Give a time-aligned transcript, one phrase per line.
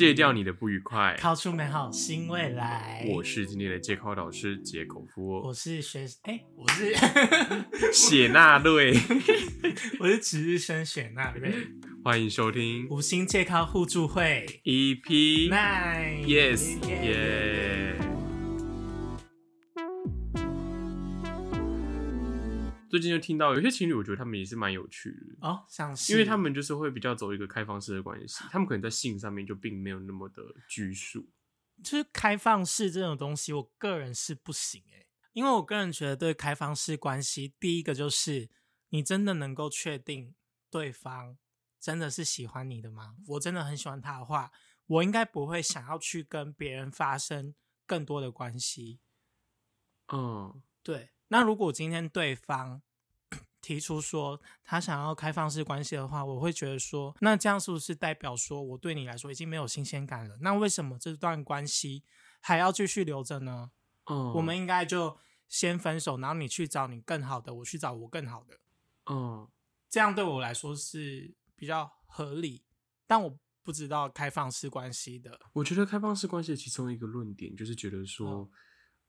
[0.00, 1.14] 戒掉你的不愉快。
[1.20, 3.04] 考出美好新未来。
[3.06, 6.94] 我是今天的戒口导师杰口夫哦，我是学哎、我是
[7.92, 8.94] 雪纳瑞，
[10.00, 11.52] 我是值日生雪纳瑞，
[12.02, 12.88] 欢迎收听。
[12.88, 14.46] 五星戒口互助会。
[14.64, 17.69] EP Nine，Yes，耶
[22.90, 25.48] 最近就听到有些情侣，我觉得他们也是蛮有趣的。
[25.48, 31.30] 哦，像是因为他们就是会比较走一个开放式的关系，他们可能在性上面就并没有那么的拘束。
[31.82, 38.50] 就是开放式这种东西，我个人是不行诶、因为我个人觉得对开放式关系，第一个就是
[38.88, 40.34] 你真的能够确定
[40.68, 41.38] 对方
[41.78, 43.14] 真的是喜欢你的吗？
[43.28, 44.50] 我真的很喜欢他的话，
[44.86, 47.54] 我应该不会想要去跟别人发生
[47.86, 49.00] 更多的关系。
[50.12, 52.82] 嗯，对，那如果今天对方
[53.60, 60.36] 提出说他想要开放式关系的话，我会觉得说，那这样是不是代表说我对你来说已经没有新鲜感了？
[60.40, 62.02] 那为什么这段关系
[62.40, 63.70] 还要继续留着呢？
[64.06, 68.58] 嗯，我们应该就先分手，然后你去找你更好的，我去找我更好的，
[69.10, 69.48] 嗯，
[69.88, 72.64] 这样对我来说是比较合理。
[73.06, 78.50] 但我不知道开放式关系的，我觉得开放式关系的其中一个论点就是觉得说，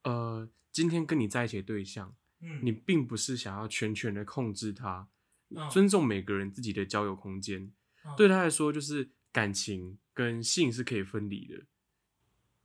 [0.03, 5.07] 呃，今天跟你在一起的对象，嗯你并不是想要全权的控制他，
[5.49, 7.71] 嗯尊重每个人自己的交友空间。
[8.05, 11.65] 嗯对他来说，就是感情跟性是可以分离的，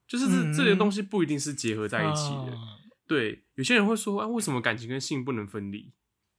[0.08, 2.52] 就是这、嗯这些东西不一定是结合在一起的。
[2.52, 5.92] 嗯对，有些人会说，啊，为什么感情跟性不能分离？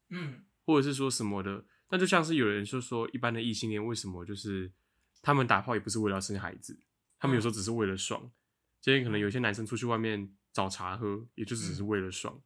[0.10, 1.64] 嗯或者是说什么的？
[1.90, 4.70] 那就像是有人就说，一般的异性恋为什么就是
[5.22, 6.78] 他们打炮也不是为了生孩子，
[7.18, 8.30] 他们有时候只是为了爽。
[8.82, 12.42] 今天可能有些男生出去外面找茶喝，也就只是为了爽。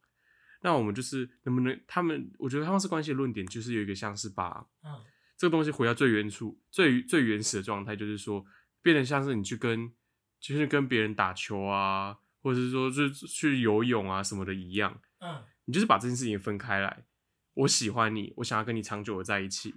[0.62, 2.32] 那我们就是能不能他们？
[2.38, 4.98] 我觉得他们是关系的论点，就是有一个像是把嗯
[5.36, 8.44] 这个东西回到最原处、最最原始的状态，就是说，
[8.80, 9.92] 变得像是你去跟，
[10.40, 17.04] 就是跟别人打球啊，或者是说就是去游泳啊什么的一样，嗯你就是把这件事情分开来。
[17.54, 19.74] 我喜欢你，我想要跟你长久的在一起，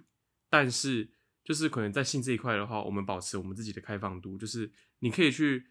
[0.49, 1.09] 但是
[1.43, 5.65] 就是可能在性这一块的话，我们保持我们自己的开放度，就是你可以去，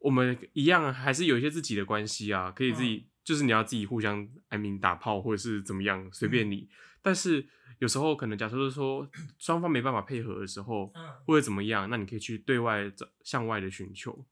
[0.00, 6.66] 我们一样还是有一些自己的关系啊，可以自己，就是你要自己互相，I mean 打炮或者是怎么样，随便你。
[7.02, 7.46] 但是
[7.78, 9.06] 有时候可能假设是说
[9.36, 14.24] 双方没办法配合的时候，嗯或者怎么样，那你可以去对外找向外的寻求，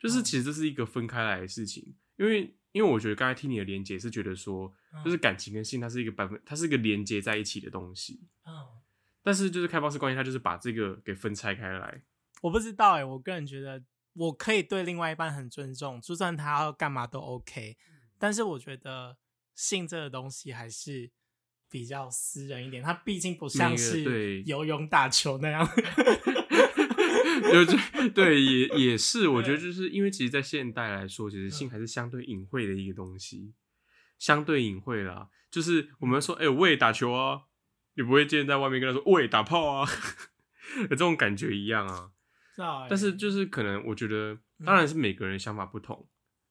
[0.00, 8.52] 就是嗯其实这是一个分开来的事情，因为因为我觉得刚才听你的连接是觉得说，嗯就是感情跟性它是一个百分，它是一个连接在一起的东西，嗯。
[9.22, 12.02] 但是就是开放式关系，它就是把这个给分拆开来，
[12.42, 13.80] 我不知道哎、我个人觉得
[14.14, 17.76] 我可以对另外一半很尊重，就算他要干嘛都 OK。
[18.20, 19.16] 但是我觉得
[19.54, 21.10] 性这个东西还是
[21.70, 25.66] 比较私人一点，它毕竟不像是对游泳、打球那样。
[27.54, 27.76] 有这
[28.10, 33.54] 对也也是，我觉得就是因为其实，在现代来说，其实性还是相对隐晦的一个东西，
[34.18, 35.30] 相对隐晦啦。
[35.50, 37.44] 就是我们说，哎、我也打球啊，
[37.94, 39.88] 你不会见在外面跟他说，我也打炮啊，
[40.82, 42.10] 有这种感觉一样啊。
[42.90, 46.06] 但是就是可能，我觉得当然是每个人想法不同。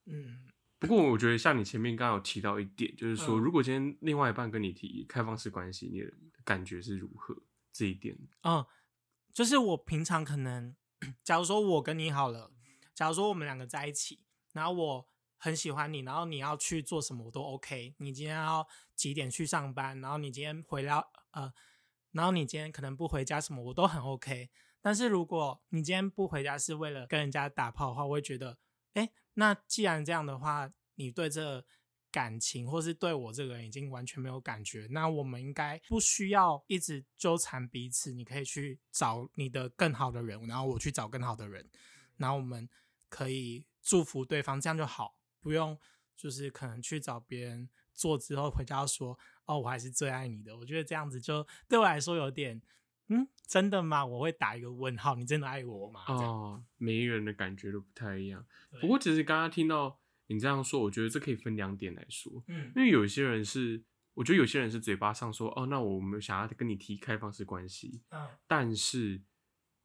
[0.07, 0.48] 嗯
[0.79, 6.09] 不过我觉得像你前面刚刚有提到一点，就是说，嗯如果今天另外一半跟你提开放式关系，你的
[6.43, 7.35] 感觉是如何？
[7.71, 8.65] 这一点，嗯，
[9.31, 10.75] 就是我平常可能，
[11.23, 12.51] 假如说我跟你好了，
[12.95, 14.19] 假如说我们两个在一起，
[14.53, 15.07] 然后我
[15.37, 17.93] 很喜欢你，然后你要去做什么我都 OK。
[17.99, 20.95] 你今天要几点去上班，然后你今天回来
[21.31, 21.53] 呃，
[22.11, 24.49] 然后你今天可能不回家什么我都很 OK。
[24.81, 28.57] 但是如果你今天不回家是为了跟人家打炮的话，我会觉得，
[28.93, 31.65] 哎，那既然这样的话，你对这
[32.11, 38.11] 感情或是对我这个人已经完全没有感觉，那我们应该不需要一直纠缠彼此。
[38.11, 41.65] 你可以去找你的更好的人，然后我去找更好的人，
[42.17, 42.67] 然后我们
[43.07, 45.79] 可以祝福对方，这样就好，不用
[46.17, 50.57] 就是可能去找别人做之后回家说哦，我还是最爱你的。
[50.57, 52.61] 我觉得这样子就对我来说有点。
[53.09, 54.05] 嗯，真的吗？
[54.05, 55.15] 我会打一个问号。
[55.15, 56.03] 你真的爱我吗？
[56.07, 58.45] 哦，每一个人的感觉都不太一样。
[58.79, 63.83] 不过，其实刚刚听到你这样说，我觉得这可以分两点来说，嗯因为有些人是，
[64.13, 69.21] 我觉得有些人是嘴巴上说，哦，那我们想要跟你提开放式关系，嗯但是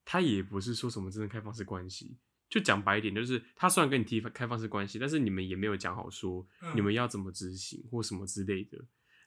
[0.05, 2.19] 他也不是说什么真的开放式关系。
[2.51, 8.79] 就讲白一点，就是他虽然跟你提开放式关系，但是你们也没有讲好说嗯你们要怎么执行或什么之类的，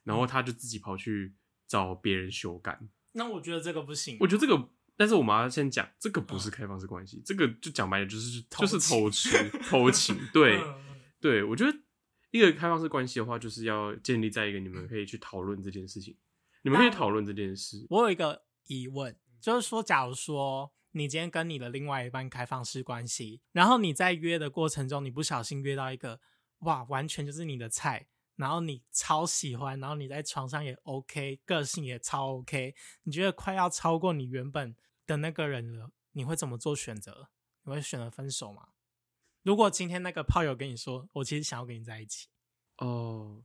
[0.04, 1.34] 然后他就自己跑去
[1.66, 2.80] 找别人修改。
[3.18, 4.16] 那我觉得这个不行。
[4.20, 10.16] 我觉得这个，但是我们要先讲，这个不是开放式关系，这个就讲白了就是就是偷吃偷情。
[10.32, 10.62] 对
[11.20, 11.78] 对，我觉得
[12.30, 16.16] 一个开放式关系的话，就是要建立在一个你们可以去讨论这件事情，
[16.62, 17.84] 你们可以讨论这件事。
[17.90, 26.20] 我有一个疑问，就是说，假如说你今天跟你的另外一半开放式关系，然后你在约的过程中，你不小心约到一个
[26.60, 28.06] 哇，完全就是你的菜，
[28.38, 37.28] 然后你超喜欢，然后你在床上也 OK，个性也超 OK，你觉得快要超过你原本的那个人了，你会怎么做选择？
[37.64, 38.68] 你会选择分手吗？
[39.42, 42.28] 如果今天那个炮友跟你说，我其实想要跟你在一起，
[42.76, 43.42] 哦，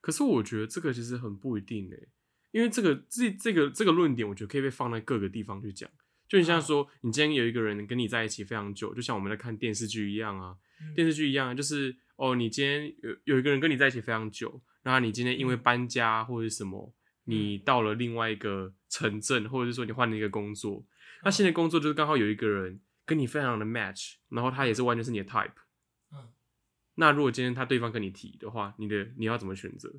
[0.00, 2.08] 可是我觉得这个其实很不一定诶，
[2.50, 5.88] 因为这个这这个这个论点，我觉得可以被放在各个地方去讲。
[6.28, 10.56] 就你像说，你今天有一个人跟你在一起非常久，就像我们在看电视剧一样啊，
[10.94, 16.94] 电视剧一样，就是哦，你今天有有一个人跟你在一起非常久，然后你今天因为搬家或者什么，
[17.24, 20.84] 你到了另外一个城镇，或者是说你换了一个工作，
[21.24, 25.54] 那现在工作就是刚好有一个人跟你非常的 match，然后他也是完全是你的 type，
[26.12, 26.28] 嗯，
[26.96, 29.90] 那如果今天他对方跟你提的话，你的你要怎么选择？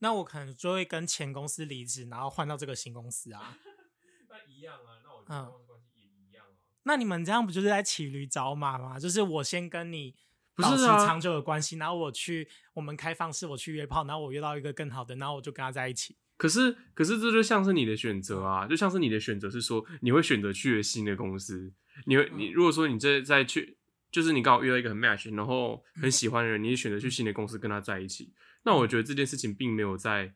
[0.00, 3.56] 那我可能就会跟前公司离职，然后换到这个新公司啊。
[4.28, 6.60] 那一样啊，那我嗯关系也一样啊。
[6.82, 9.00] 那你们这样不就是在骑驴找马吗？
[9.00, 10.14] 就是我先跟你
[10.56, 16.16] 保持长久的关系，然后我去我们开放式，我去约炮，然后我约到一个更好的，然后我就跟他在一起。
[16.36, 21.72] 可是，可是这就像是你的选择啊，就像是你的选择是说，你会选择去了新的公司，
[22.06, 23.78] 你会，你如果说你这再去，
[24.10, 28.32] 就是你刚好遇到一个很 match，然后很喜欢的人，你也选择去新的公司跟他在一起，
[28.64, 30.34] 那我觉得这件事情并没有在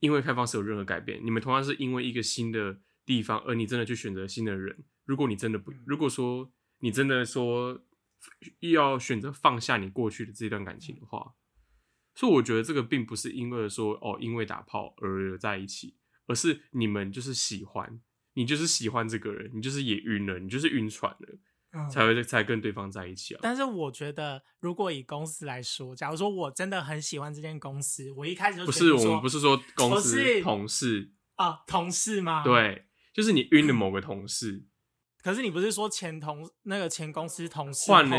[0.00, 4.84] 因为开放式有任何改变，你们同样是因为一个新的地方，而你真的去选择新的人。
[5.04, 7.82] 如果你真的不，如果说你真的说
[8.60, 11.34] 要选择放下你过去的这段感情的话，
[12.14, 18.00] 所以我觉得这个并不是因为说哦，因为打炮而在一起，而是你们就是喜欢，
[18.34, 21.38] 你就是喜欢这个人，你就是也晕了，你就是晕船了，
[21.72, 23.40] 嗯才会才跟对方在一起啊。
[23.42, 32.42] 但是我觉得，如果以公司来说，假如说我真的很喜欢这间公司，我一开始就不是我们不是说公司同事，啊同事吗？。
[32.42, 34.66] 对，就是你晕了某个同事，
[35.28, 38.16] 可是你不是说前同那个前公司同事换了，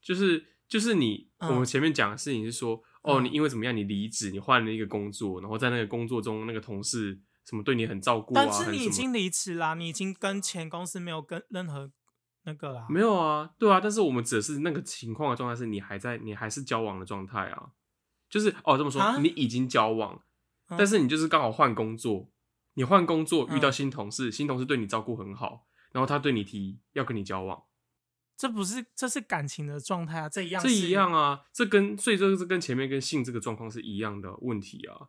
[0.00, 1.50] 就是就是你、嗯。
[1.50, 3.24] 我们前面讲的事情是说，哦，嗯。
[3.26, 11.92] 你因为怎么样，你离职，你换了一个工作，然后在那个工作中，那个同事什么对你很照顾啊，但是你已经离职啦，你已经跟前公司没有跟任何
[12.44, 12.86] 那个啦。
[12.88, 17.72] 没有啊，对啊，但是我们只是那个情况的状态是你还在，你还是交往的状态啊，
[18.30, 19.18] 就是哦这么说，啊？
[19.18, 20.22] 你已经交往，
[20.70, 20.76] 嗯。
[20.78, 22.30] 但是你就是刚好换工作，
[22.72, 23.72] 你换工作遇到嗯。
[23.72, 27.64] 新同事，新同事对你照顾很好，然后他对你提要跟你交往，
[28.36, 35.08] 这不是这是感情的状态啊，这一样这一样啊，这跟所以这个是跟前面跟性这个状况是一样的问题啊，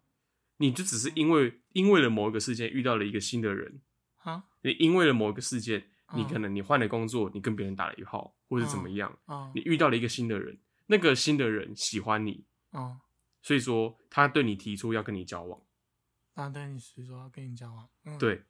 [0.57, 3.81] 你就只是因为因为了某一个事件遇到了一个新的人，
[4.23, 9.17] 啊你因为了某一个事件，你嗯可能你换了工作，你跟别人打了一炮，或者怎么样。
[9.25, 10.57] 啊你遇到了一个新的人，
[10.87, 13.01] 那个新的人喜欢你，啊！
[13.41, 15.61] 所以说他对你提出要跟你交往，
[16.35, 18.17] 那对你是说要跟你交往，嗯，。
[18.17, 18.43] 对，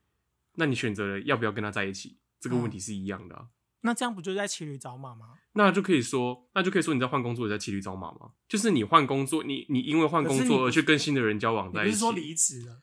[0.57, 3.47] 那你选择了要不要跟他在一起，这个问题是一样的、啊。
[3.81, 5.37] 那这样不就在骑驴找马吗？
[5.53, 8.31] 那就可以说，那就可以说你在换工作，也在骑驴找马吗？
[8.47, 12.81] 就是你换工作，你你因为换工作而去跟新的人交往在一起，你不是说离职了？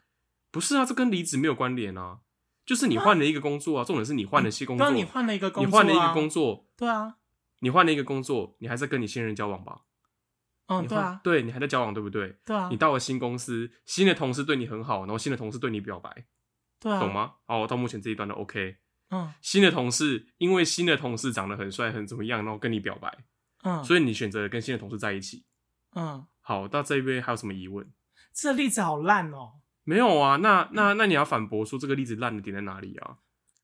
[0.51, 2.21] 不是啊，这跟离职没有关联啊。
[2.65, 7.17] 就是你换了一个工作啊，重点是你换了新工作，对啊，你换了一个工作、啊，你换了一个工作，对啊，
[7.61, 9.83] 你换了一个工作，你还在跟你新人交往吧？
[10.69, 12.39] 嗯，对啊，对你还在交往，对不对？
[12.47, 16.25] 对啊你，到了新公司，新的同事对你很好，然后新的同事对你表白，
[16.85, 17.13] 对啊，懂？
[17.13, 17.35] 吗？
[17.47, 18.77] 哦，到目前这一段都 OK。
[19.11, 23.25] 嗯新的同事因为新的同事长得很帅，很怎么样，然后跟你表白，
[23.63, 25.45] 嗯，所以你选择跟新的同事在一起。
[25.95, 27.91] 嗯，好，到这边还有什么疑问？
[28.33, 29.61] 这例子好烂哦。
[29.85, 33.19] 没有啊，那那那你要反驳说这个例子烂的点在哪里啊？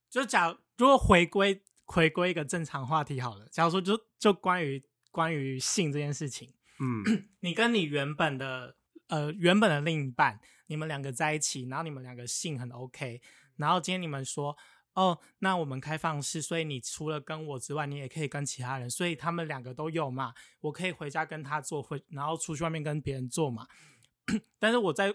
[0.08, 7.02] 就假如如果回归回归一个正常话题好了，假如说就就关于关于性这件事情，嗯
[7.40, 8.76] 你跟你原本的
[9.08, 10.38] 呃原本的另一半，
[10.70, 13.20] 你们两个在一起，然后你们两个性很 OK，
[13.56, 14.56] 然后今天你们说
[14.94, 23.66] 哦，那我们开放式，所以你除了跟我之外，你也可以跟其他人，所以他们两个都有嘛，我可以回家跟他做，回然后出去外面跟别人做嘛，
[24.60, 25.12] 但是我在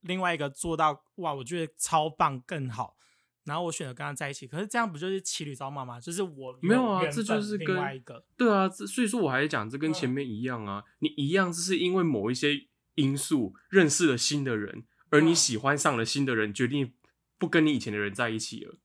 [0.00, 2.96] 另外一个做到哇，我觉得超棒更好。
[3.44, 6.00] 然后我选择跟他在一起，可是这样不就是骑驴找马吗？
[6.00, 16.92] 就是我没有啊这就是另外一个，对啊，这所以说我还讲这跟前嗯面一样啊，你一样，这是因为某一些因素认识了新的人，而你嗯喜欢上了新的人，决定
[17.38, 18.78] 不跟你以前的人在一起了。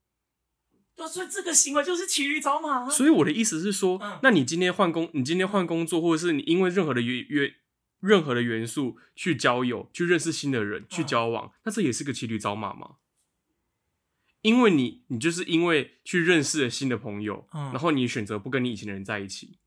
[0.96, 2.90] 对，所以这个行为就是骑驴找马啊。
[2.90, 7.54] 所以我的意思是说，嗯那你今天换工，你今天换工作，或者是你因为任何的原原
[8.00, 12.96] 任何的元素去交友、去认识新的人、去嗯交往，那这也是个骑驴找马吗？
[14.42, 19.60] 因为你，你就是因为去认识了新的朋友，嗯然后你选择不跟你以前的人在一起，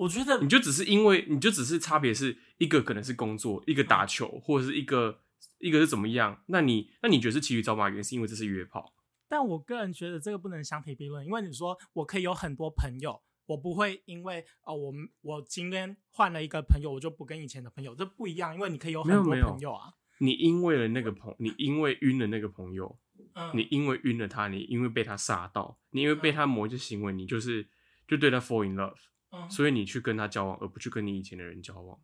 [0.00, 5.20] 我觉得你就只是因为，你就只是差别是一个可能是工作，一个打球，或者是一个
[5.58, 6.42] 一个是怎么样？
[6.46, 8.94] 那你那你觉得是骑驴找马的原因是因为这是约炮？
[9.28, 19.92] 但我个人觉得这个不能相提并论，因为你说我可以有很多朋友，我不会因为哦，我们我今天换了一个朋友，我就不跟以前的朋友，这不一样，因为你可以有很多朋友啊。
[20.20, 22.98] 你因为了那个朋，你因为晕了那个朋友，
[23.34, 27.68] 嗯，你因为晕了他，你因为被他杀到，你因为被他某一些行为，你就是
[28.08, 28.96] 就对他 fall in love，
[29.32, 31.98] 嗯所以你去跟他交往，而不去跟你以前的人交往。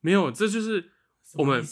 [0.00, 0.92] 没有，这就是
[1.34, 1.62] 我们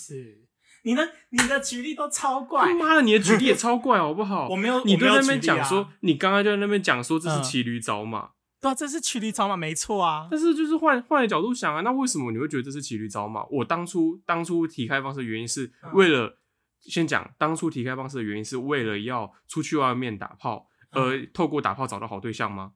[0.83, 4.49] 你的你的举例都超怪他，妈的，你的举例也超怪， 好不好？
[4.49, 10.28] 我没有你都在那边讲说，你刚刚就在那边讲说这是嗯骑驴找马，对啊，这是骑驴找马，没错啊。
[10.31, 13.45] 但是就是换换个角度想啊，那为什么你会觉得这是骑驴找马？
[13.47, 16.38] 我当初当初提开放式的原因是嗯为了、
[16.81, 22.73] 先讲当初提开放式的原因是为了要出去外面打炮，嗯而透过打炮找到好对象吗？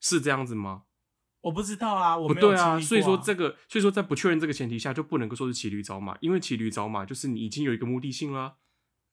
[0.00, 0.84] 是这样子吗？
[1.42, 8.56] 我不知道啊，我没有不对啊，所以说这个，所以说在不确认这个前提下，就不能够说是骑驴找马，因为骑驴找马就是你已经有一个目的性啦。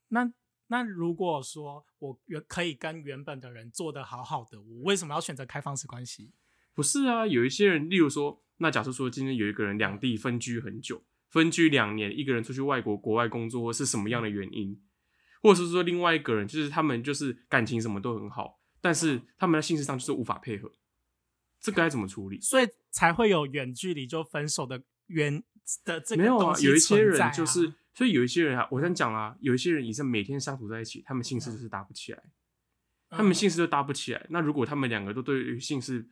[0.10, 0.32] 那
[0.68, 6.34] 那如果说我原可以跟原本的人做的好好的，我为什么要选择开放式关系？
[6.74, 14.82] 不是啊，有一些人，例如说，那假设说今天有一个人两地分居很久，分居两年，一个人出去外国国外工作，或是什么样的原因，
[15.42, 18.57] 或者是说另外一个人就是他们就是感情什么都很好，
[18.88, 20.72] 但是他们在性事上就是无法配合，
[21.60, 22.40] 这该怎么处理？
[22.40, 25.44] 所以才会有远距离就分手的原
[25.84, 32.24] 的这个没有啊有一些人就是，所以有一些人啊，我先讲啦，有一些人也是每天相处在一起，他们性事就是搭不起来，
[33.10, 34.26] 他们嗯姓氏都搭不起来。
[34.30, 36.08] 那如果他们两个都对于姓氏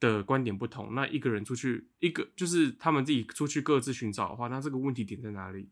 [0.00, 5.68] 的观点不同，那一个人出去，一个就是他们自己出去各自寻找的话，那这个问题点在哪里？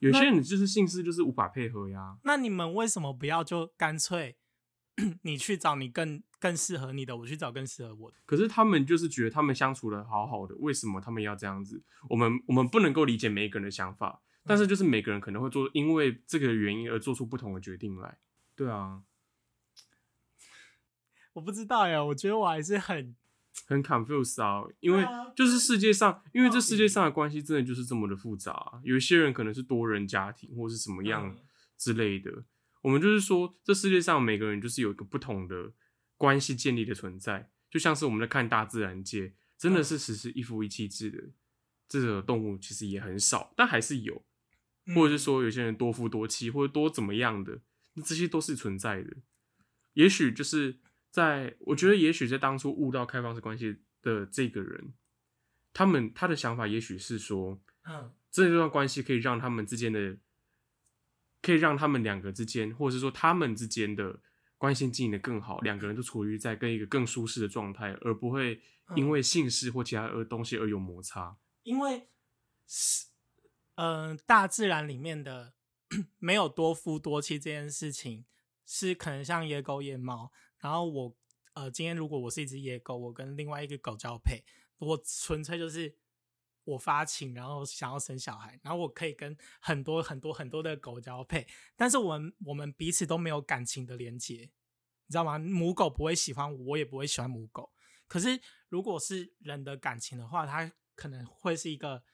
[0.00, 2.18] 有些人就是性事就是无法配合呀。
[2.24, 4.36] 那你们为什么不要就干脆
[5.22, 8.16] 你去找你更更适合你的，我去找更适合我的？
[8.26, 11.82] 可是他们就是觉得他们相处的好好的，为什么他们要这样子？
[12.08, 18.18] 我们我们不能够理解每一个人的想法，但是就是每个人可能会做因为这个原因而做出不同的决定来。
[18.54, 19.02] 对啊，
[21.32, 23.16] 我不知道呀，我觉得我还是很
[23.66, 31.36] 很 confused 啊，因为就是世界上，因为这世界上的关系真的就是这么的复杂啊、有一些人可能是多人家庭或是什么样嗯
[31.78, 32.44] 之类的。
[32.82, 35.72] 我们就是说，这世界上每个人就是有一个不同的
[36.16, 41.22] 关系建立的存在，就像是我们在看大自然界，真的嗯是实施一夫一妻制的
[41.88, 44.24] 这个动物其实也很少，但还是有，
[44.86, 44.94] 嗯。
[44.94, 47.60] 或者是说有些人多夫多妻或者多怎么样的，
[47.94, 49.16] 那这些都是存在的。
[49.94, 50.78] 也许就是
[51.10, 54.92] 在，我觉得也许在当初悟到开放式关系的这个人，
[55.72, 58.12] 他们他的想法也许是说，嗯。
[58.30, 60.16] 这段关系可以让他们之间的，
[61.42, 64.20] 可以让他们两个之间，或者是说他们之间的
[64.56, 68.60] 关系经营的更好，两个人都处于在跟一个更舒适的状态，而不会
[68.94, 71.36] 因为姓氏或其他的东西而有摩擦。
[71.64, 72.08] 因为
[72.66, 73.06] 是
[73.74, 75.54] 嗯、大自然里面的
[76.18, 78.24] 没有多夫多妻这件事情，
[78.64, 81.16] 是可能像野狗野猫，然后我
[81.54, 84.44] 呃今天如果我是一只野狗，我跟另外一个狗交配，
[84.78, 85.96] 我纯粹就是
[86.64, 94.50] 我发情，然后想要生小孩，然后我可以跟很多很多很多的狗交配，但是我们我们彼此都没有感情的连接，
[95.06, 95.38] 你知道吗？
[95.38, 97.72] 母狗不会喜欢我，我也不会喜欢母狗。
[98.06, 102.04] 可是如果是人的感情的话，它可能会是一个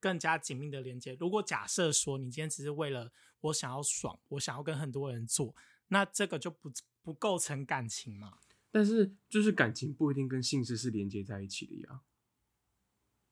[0.00, 1.16] 更加紧密的连接。
[1.18, 5.54] 如果假设说你今天只是为了我想要爽，我想要跟很多人做，
[5.88, 6.70] 那这个就不
[7.02, 8.38] 不构成感情嘛？
[8.70, 12.02] 但是就是感情不一定跟姓氏是连接在一起的呀。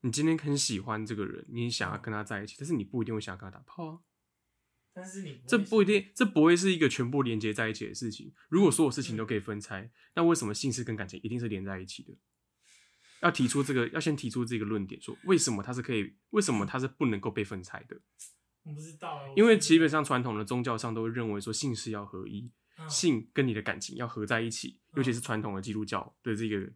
[0.06, 3.98] 你今天很喜欢这个人，你想要跟他在一起，但是你不一定会想要跟他打炮啊。
[4.94, 8.32] 但是你这不一定，这不会是一个全部连接在一起的事情。
[8.48, 12.16] 如果所有事情都可以分拆，那为什么姓氏跟感情一定是连在一起的？
[13.20, 18.00] 要提出这个，要先提出这个论点，说为什么它是可以，为什么它是不能够被分拆的？
[18.62, 26.74] 我不知道欸，因为基本上传统的宗教上都会认为说姓氏要合一，嗯性跟你的感情要合在一起，尤其是传统的基督教的这个嗯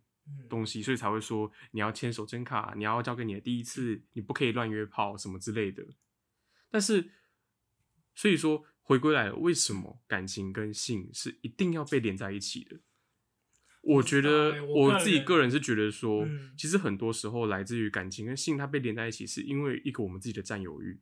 [0.49, 5.87] 东西，所以才会说你要牵手真卡，你要交给你的第一次，你不可以乱约炮什么之类的。
[6.71, 7.11] 但是，
[8.15, 12.81] 所以说回归来了，为什么感情跟性是一定要被连在一起的？
[13.83, 21.01] 我觉得我自己个人是觉得说，嗯其实很多时候来自于感情跟性它被连在一起，是因为一个我们自己的占有欲。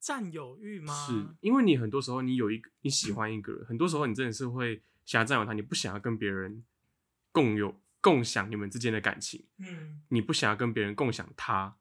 [0.00, 0.92] 占有欲吗？
[1.06, 6.64] 是因为你很多时候你有一个你喜欢一个人，很多时候你真的是会想要占有他，你不想要跟别人
[7.30, 11.78] 共有共享你们之间的感情，嗯你不想要跟别人共享他。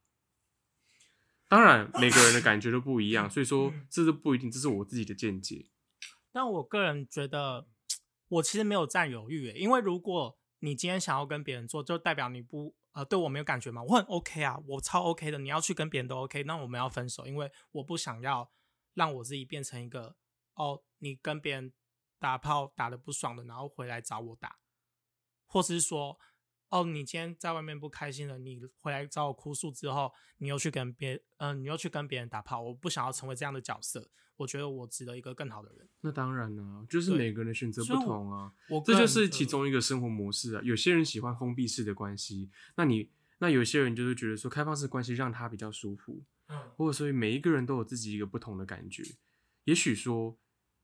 [1.49, 5.69] 当然，每个人的感觉都不一样， 所以说嗯这是不一定，这是我自己的见解。
[6.31, 7.67] 但我个人觉得，
[8.29, 18.49] 我其实没有占有欲耶，因为如果你今天想要跟别人做，就代表你不呃对我没有感觉嘛，我很 OK 啊，我超 OK 的，你要去跟别人都 OK，那我们要分手，因为我不想要
[18.93, 20.15] 让我自己变成一个
[20.55, 21.73] 哦，你跟别人
[22.17, 24.57] 打炮打的不爽的，然后回来找我打，
[25.53, 26.17] 或是说，
[26.69, 35.87] 哦，你今天在外面不开心了，你回来找我哭诉之后，你又去跟别，嗯、你又去跟别人打炮，我不想要成为这样的角色，我觉得我值得一个更好的人。
[36.01, 38.51] 那当然啦、就是每个人的选择不同啊。
[38.67, 40.61] 我这就是其中一个生活模式啊。
[40.63, 49.03] 有些人喜欢封闭式的关系，那你那有些人就是觉得说开放式关系让他比较舒服，嗯或者所以每一个人都有自己一个不同的感觉。
[49.65, 50.35] 也许说，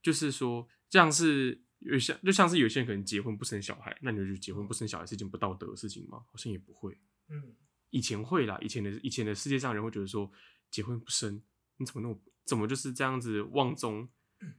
[0.04, 6.24] 就是说这样是有像就像是有些人可能结婚不生小孩，那你就觉得结婚不生小孩是一件不道德的事情吗？
[6.32, 6.98] 好像也不会。
[7.30, 7.56] 嗯
[7.92, 10.32] 以前会啦，以前的以前的世界上人会觉得说
[10.70, 11.42] 结婚不生，
[11.78, 14.08] 你怎么那么怎么就是这样子妄中，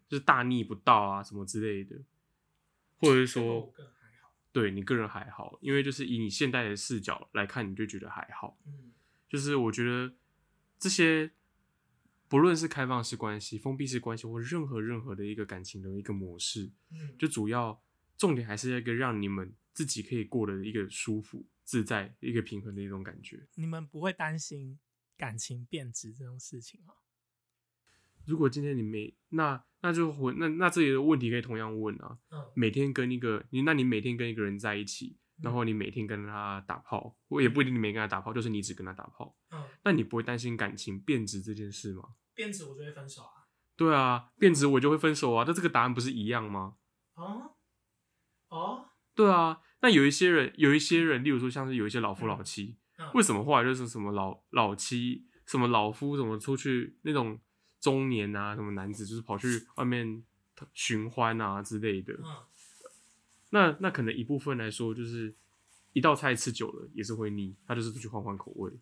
[0.09, 1.97] 就是大逆不道啊什么之类的，
[2.97, 3.73] 或者是说
[4.51, 8.59] 对你个人还好，因为就是以你现代的视角来看，你就觉得还好。
[8.67, 8.93] 嗯
[9.29, 10.13] 就是我觉得
[10.77, 11.31] 这些
[12.31, 17.83] 不论是开放式关系、封闭式关系，或任何任何的一个感情的一个模式，嗯就主要
[18.17, 23.49] 重点还是一个让你们自己可以过得一个舒服、自在、一个平衡的一种感觉。
[23.57, 24.79] 你们不会担心
[25.17, 26.95] 感情变质这种事情吗？
[28.27, 42.11] 如果今天你没那那就回那那这里的问题可以同样问啊，嗯每天跟一个你，那你每天跟一个人在一起，然后你每天跟他打炮，我也不一定你每天跟他打炮，就是你只跟他打炮，嗯，那你不会担心感情变质这件事吗？
[42.35, 43.49] 变质我就会分手啊。
[43.77, 46.75] 对啊，变质我就会分手啊，那这个答案不是一样吗？
[47.15, 47.57] 哦
[48.49, 57.41] 哦，对啊，那有一些人，有一些人，例如说像是有一些老夫老妻，嗯为什么后来就是什么老老妻、什么老夫，什么出去那种
[57.81, 60.23] 中年啊，什么男子就是跑去外面
[60.75, 62.25] 寻欢啊之类的，嗯
[63.51, 65.35] 那那可能一部分来说，就是
[65.93, 68.73] 一道菜吃久了也是会腻，他就是出去换换口味。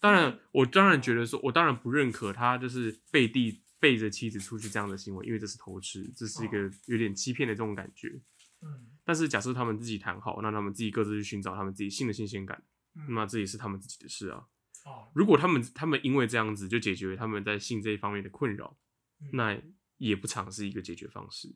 [0.00, 8.20] 当然，我当然觉得说，我当然不认可他就是背地背着妻子出去这样的行为，因为这是偷吃，这是一个有点欺骗的这种感觉。
[8.62, 12.60] 嗯但是假设他们自己谈好，那他们自己各自去寻找他们自己新的新鲜感，
[12.94, 14.46] 嗯那这也是他们自己的事啊。
[14.84, 18.76] 哦，如果他们他们因为这样子就解决他们在性这一方面的困扰，
[19.20, 19.60] 嗯那
[19.98, 21.54] 也不尝是一个解决方式。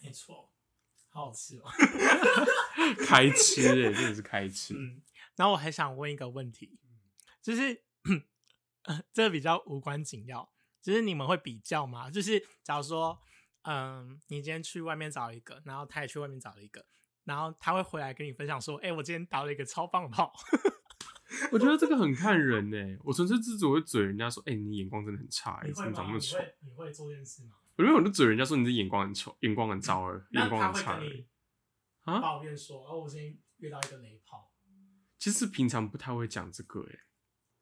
[0.00, 0.50] 没错，
[1.10, 1.64] 好好吃哦。
[3.06, 4.74] 开吃哎、真的是开吃。
[4.74, 5.02] 嗯，
[5.36, 6.78] 然后我还想问一个问题，
[7.42, 7.82] 就是
[8.84, 12.10] 呃，这个比较无关紧要，就是你们会比较吗？
[12.10, 13.20] 就是假如说，
[13.62, 16.86] 嗯，你今天去外面找一个，然后他也去外面找了一个，
[17.24, 20.32] 然后他会回来跟你分享说，哎、我今天打了一个超棒的炮。
[21.52, 26.36] 我觉得这个很看人呢、我纯粹自主会嘴人家说，哎、你眼光真的很差、欸，你怎么长那么丑？
[26.60, 27.56] 你会做这件事吗？
[27.80, 31.26] 我觉得我就嘴人家说你的眼光很丑，眼光很糟儿，眼光很差而已。
[32.02, 34.52] 啊抱怨说，哦，我今天遇到一个雷炮。
[35.18, 37.00] 其实平常不太会讲这个、欸，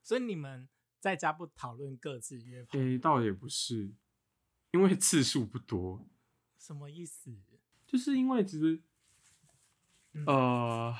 [0.02, 3.94] 所以你们在家不讨论各自约炮，诶、倒也不是，
[4.72, 6.08] 因为次数不多，
[6.58, 7.36] 什么意思？
[7.86, 8.82] 就是因为其实，
[10.14, 10.96] 嗯呃，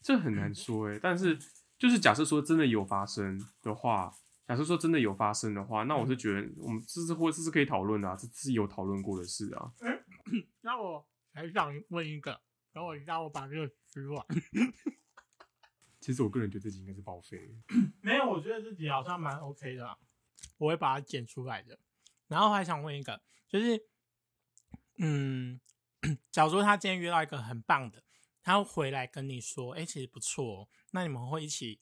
[0.00, 1.36] 这很难说诶、但是
[1.76, 4.16] 就是假设说真的有发生的话，
[4.52, 9.72] 假设说真的有发生的话，那我是觉得我们这是或这是可以讨论的啊，这是有讨论过的事啊。
[10.60, 12.38] 那我还想问一个，
[12.70, 14.26] 等我让我把这个吃完。
[16.00, 17.56] 其实我个人觉得这集应该是报废。
[18.02, 19.96] 没有，我觉得自己好像蛮 OK 的啦，
[20.58, 21.78] 我会把它剪出来的。
[22.28, 23.86] 然后还想问一个，就是，
[24.98, 25.58] 嗯，
[26.30, 28.04] 假如说他今天约到一个很棒的，
[28.42, 31.80] 他回来跟你说，哎、其实不错、哦，那你们会一起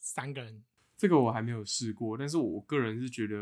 [0.00, 0.64] 三个人？
[0.96, 3.36] 这个我还没有试过，但是我个人是觉得，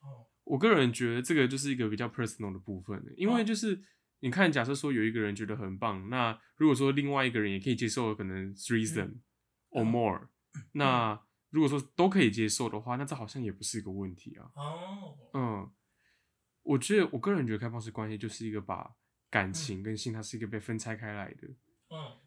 [0.00, 3.44] 哦，我个人觉得这个就是一个比较 personal 的部分，因为哦。
[3.44, 3.82] 就是
[4.20, 9.22] 你看，假设说有一个人觉得很棒，那如果说另外一个人也可以接受，可能 threesome 嗯。
[9.70, 10.28] or more，、
[10.72, 11.20] 那
[11.50, 14.50] 如果说都可以接受的话，那这好像也不是一个问题啊。
[14.54, 15.70] 哦，嗯，
[16.62, 18.94] 我觉得我个人觉得开放式关系就是一个把
[19.30, 21.48] 感情跟性它是一个被分拆开来的，
[21.90, 22.18] 嗯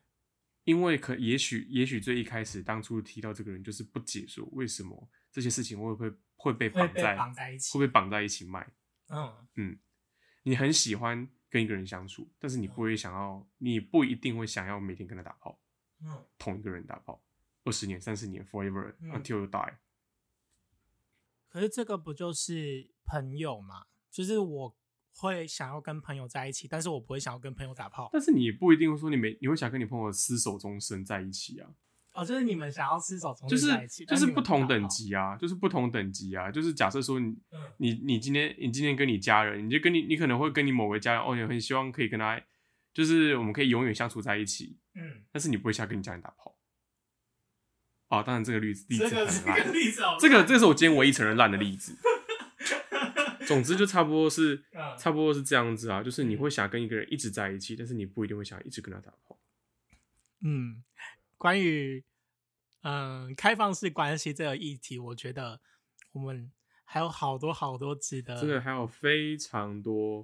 [0.63, 8.73] 因为可也许也许最一开始当初提到这个人就是不解说为什么这些事情会不会会被绑在绑在一起会被绑在一起卖。
[9.09, 9.79] 嗯嗯，
[10.43, 15.59] 你很喜欢跟一个人相处，但是你不会想要，你不一定会想要每天跟他打炮，
[16.01, 17.23] 嗯，同一个人打炮，
[17.63, 19.75] 二十年、三十年，forever 嗯 until you die。
[21.49, 23.85] 可是这个不就是朋友嘛？
[24.09, 24.77] 就是我
[25.15, 28.09] 会想要跟朋友在一起，但是我不会想要跟朋友打炮。
[28.11, 31.69] 但是你也不一定会说你每你会想跟你朋友厮守终身在一起啊，
[32.13, 34.87] 哦，就是你们想要厮守终就是身在一起，就是不同等。
[34.89, 42.39] 级啊，就是不同等级啊，就是假设说你嗯你你今天你今天跟你家人，你就跟你你可能会跟你某个家人，哦，你很希望可以跟他，
[42.93, 46.55] 就是我们可以永远相处在一起，嗯，但是你不会想跟你家人打炮。
[48.09, 51.97] 哦，当然这个例子例子这个这很烂，个例子好烂，这个这是我今天唯一承认烂的例子。
[53.45, 59.37] 总之就差不多是嗯差不多是这样子啊，就是你会想跟一个人一直在一起，但是你不一定会想一直跟他打炮。
[60.41, 60.83] 嗯，
[61.37, 62.03] 关于
[62.81, 65.61] 嗯开放式关系这个议题，我觉得
[66.11, 66.51] 我们
[66.83, 70.23] 还有好多好多值得真的还有非常多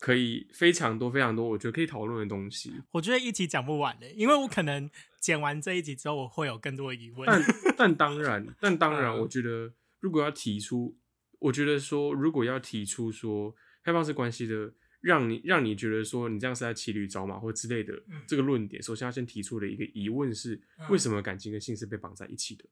[0.00, 2.82] 可以非常多非常多，我觉得可以讨论的东西。
[2.90, 4.90] 我觉得一集讲不完的，因为我可能
[5.20, 7.26] 剪完这一集之后，我会有更多的疑问。
[7.30, 7.42] 但
[7.76, 10.96] 但当然，但当然，嗯我觉得如果要提出，
[11.44, 22.64] 我觉得说如果要提出说开放式关系的，让你让你觉得说你这样是在骑驴找马或之类的嗯这个论点，首先要先提出的一个疑问是：嗯为什么感情跟性是被绑在一起的？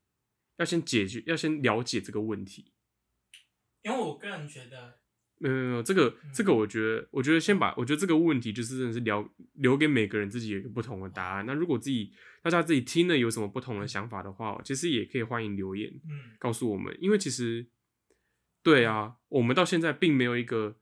[0.57, 2.73] 要先解决，要先了解这个问题。
[3.83, 5.01] 因为我个人觉得，
[5.39, 11.45] 没有没有这个这个，我觉得，我觉得先把，我觉得这个问题就是真的是留留给每个人自己有一个不同的答案。
[11.45, 17.67] 那如果自己大家自己听了有什么不同的想法的话，其实也可以欢迎留言嗯告诉我们，因为其实
[18.63, 20.79] 对啊，我们到现在并没有一个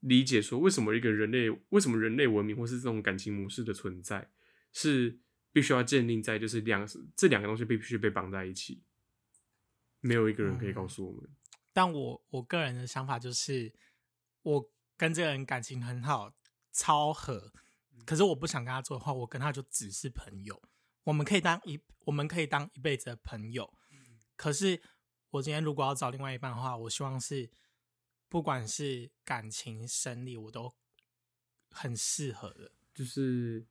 [0.00, 4.30] 理解说为什么一个人类为什么人类文明或是这种感情模式的存在
[4.72, 5.20] 是
[5.52, 8.82] 必须要建立在就是两这两个东西必须被绑在一起，
[10.00, 11.30] 没有一个人可以告诉我们。
[11.72, 13.72] 但我我个人的想法就是，
[14.42, 16.34] 我跟这个人感情很好，
[16.72, 17.52] 超合，
[18.04, 20.62] 可是我不想跟他做的话，我跟他就只是朋友，
[21.04, 23.72] 我们可以当一我们可以当一辈子的朋友。
[24.36, 24.82] 可是
[25.32, 27.50] 我今天如果要找另外一半的话，我希望是
[28.28, 30.72] 不管是感情、生理，我都
[31.70, 32.72] 很适合的。
[32.94, 33.66] 就是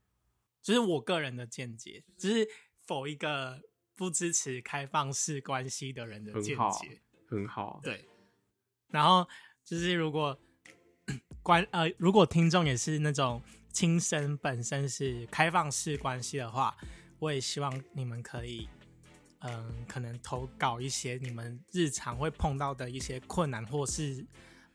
[0.61, 2.49] 这、是我个人的见解，只是
[2.85, 3.61] 否一个
[3.95, 7.01] 不支持开放式关系的人的见很好解。
[7.27, 8.09] 很好，对，
[8.89, 9.27] 然后
[9.63, 10.37] 就是如果
[11.41, 16.75] 关呃，如果听众也是那种亲身本身是开放式关系的话，
[17.19, 18.67] 我也希望你们可以，
[19.41, 24.25] 嗯、可能投稿一些你们日常会碰到的一些困难，或是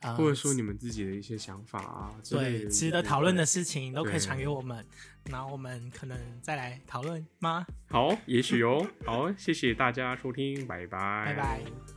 [0.01, 4.85] 呃，或者说你们自己的一些想法啊之类对的，值得讨论的事情都可以传给我们，
[5.25, 7.67] 然后我们可能再来讨论吗？
[7.89, 8.87] 好，也许哦。
[9.05, 11.96] 好，谢谢大家收听，拜拜，拜拜。